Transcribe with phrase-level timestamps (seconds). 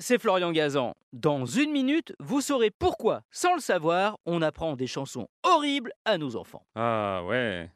[0.00, 0.94] c'est Florian Gazan.
[1.12, 6.18] Dans une minute, vous saurez pourquoi, sans le savoir, on apprend des chansons horribles à
[6.18, 6.62] nos enfants.
[6.74, 7.70] Ah ouais.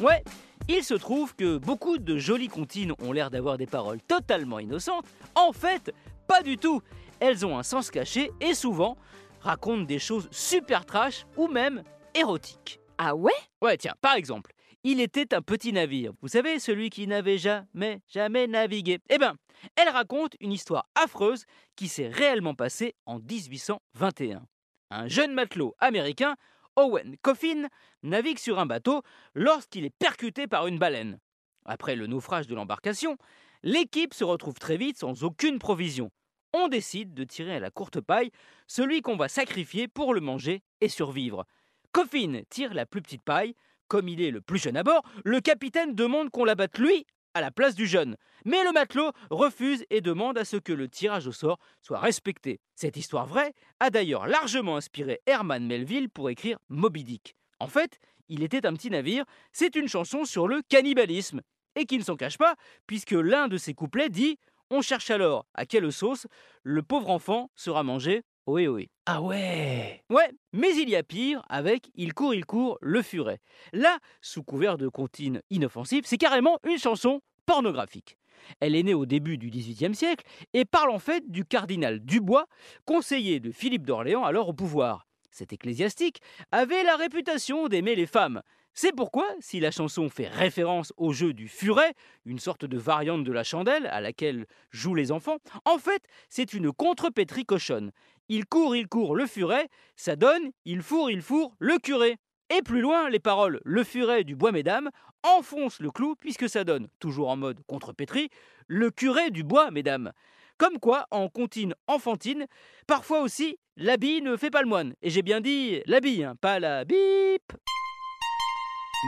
[0.00, 0.24] Ouais,
[0.68, 5.06] il se trouve que beaucoup de jolies comptines ont l'air d'avoir des paroles totalement innocentes.
[5.34, 5.94] En fait,
[6.26, 6.80] pas du tout.
[7.20, 8.96] Elles ont un sens caché et souvent
[9.40, 11.82] racontent des choses super trash ou même
[12.14, 12.80] érotiques.
[12.96, 13.32] Ah ouais?
[13.60, 14.53] Ouais, tiens, par exemple,
[14.84, 16.12] il était un petit navire.
[16.20, 18.98] Vous savez, celui qui n'avait jamais, jamais navigué.
[19.08, 19.34] Eh ben,
[19.76, 24.46] elle raconte une histoire affreuse qui s'est réellement passée en 1821.
[24.90, 26.36] Un jeune matelot américain,
[26.76, 27.68] Owen Coffin,
[28.02, 29.02] navigue sur un bateau
[29.34, 31.18] lorsqu'il est percuté par une baleine.
[31.64, 33.16] Après le naufrage de l'embarcation,
[33.62, 36.10] l'équipe se retrouve très vite sans aucune provision.
[36.52, 38.30] On décide de tirer à la courte paille
[38.66, 41.46] celui qu'on va sacrifier pour le manger et survivre.
[41.90, 43.54] Coffin tire la plus petite paille,
[43.88, 47.40] comme il est le plus jeune à bord, le capitaine demande qu'on l'abatte lui à
[47.40, 48.16] la place du jeune.
[48.44, 52.60] Mais le matelot refuse et demande à ce que le tirage au sort soit respecté.
[52.76, 57.34] Cette histoire vraie a d'ailleurs largement inspiré Herman Melville pour écrire Moby Dick.
[57.58, 61.42] En fait, il était un petit navire, c'est une chanson sur le cannibalisme,
[61.76, 62.54] et qui ne s'en cache pas,
[62.86, 64.38] puisque l'un de ses couplets dit
[64.70, 66.26] On cherche alors à quelle sauce
[66.62, 68.90] le pauvre enfant sera mangé oui, oui.
[69.06, 73.40] Ah ouais Ouais, mais il y a pire avec Il court, il court, le furet.
[73.72, 78.18] Là, sous couvert de comptines inoffensives, c'est carrément une chanson pornographique.
[78.60, 82.46] Elle est née au début du XVIIIe siècle et parle en fait du cardinal Dubois,
[82.84, 85.06] conseiller de Philippe d'Orléans alors au pouvoir.
[85.30, 86.20] Cet ecclésiastique
[86.52, 88.42] avait la réputation d'aimer les femmes.
[88.76, 91.94] C'est pourquoi, si la chanson fait référence au jeu du furet,
[92.26, 96.52] une sorte de variante de la chandelle à laquelle jouent les enfants, en fait, c'est
[96.52, 97.92] une contrepétrie cochonne.
[98.28, 102.16] Il court, il court, le furet, ça donne il fourre, il fourre, le curé.
[102.50, 104.90] Et plus loin, les paroles le furet du bois mesdames
[105.22, 108.28] enfoncent le clou puisque ça donne, toujours en mode contrepétrie,
[108.66, 110.12] le curé du bois mesdames.
[110.58, 112.46] Comme quoi, en comptine enfantine,
[112.88, 114.94] parfois aussi, l'habit ne fait pas le moine.
[115.00, 117.52] Et j'ai bien dit l'habit, hein, pas la bip.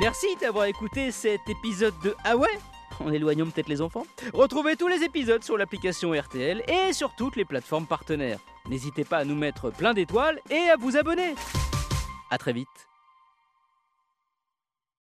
[0.00, 2.58] Merci d'avoir écouté cet épisode de Ah ouais?
[3.00, 4.06] En éloignant peut-être les enfants.
[4.32, 8.38] Retrouvez tous les épisodes sur l'application RTL et sur toutes les plateformes partenaires.
[8.68, 11.34] N'hésitez pas à nous mettre plein d'étoiles et à vous abonner.
[12.30, 12.88] A très vite.